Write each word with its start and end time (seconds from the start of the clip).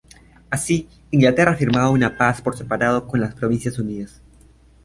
Así, 0.49 0.89
Inglaterra 1.11 1.53
firmaba 1.55 1.91
una 1.91 2.17
paz 2.17 2.41
por 2.41 2.57
separado 2.57 3.05
con 3.07 3.21
las 3.21 3.35
Provincias 3.35 3.77
Unidas. 3.77 4.19